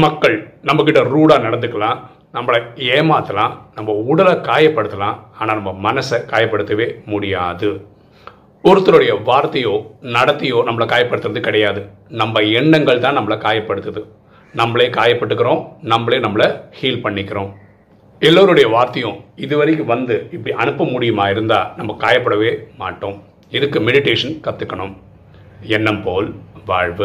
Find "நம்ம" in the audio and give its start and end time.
3.74-3.92, 5.60-5.92, 12.08-12.40, 21.76-21.96